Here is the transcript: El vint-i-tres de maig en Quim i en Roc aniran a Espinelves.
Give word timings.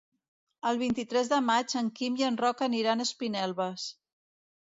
El 0.69 0.79
vint-i-tres 0.83 1.27
de 1.33 1.39
maig 1.49 1.75
en 1.83 1.91
Quim 1.99 2.17
i 2.21 2.25
en 2.29 2.41
Roc 2.43 2.63
aniran 2.69 3.05
a 3.05 3.07
Espinelves. 3.09 3.85